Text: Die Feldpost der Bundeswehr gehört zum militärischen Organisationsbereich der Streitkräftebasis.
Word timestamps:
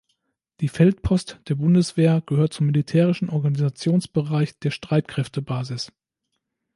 Die 0.61 0.67
Feldpost 0.67 1.39
der 1.47 1.53
Bundeswehr 1.53 2.23
gehört 2.25 2.53
zum 2.53 2.65
militärischen 2.65 3.29
Organisationsbereich 3.29 4.57
der 4.57 4.71
Streitkräftebasis. 4.71 5.91